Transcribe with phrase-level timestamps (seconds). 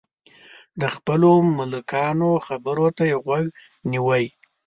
[0.81, 3.45] د خپلو ملکانو خبرو ته یې غوږ
[3.91, 4.25] نیوی.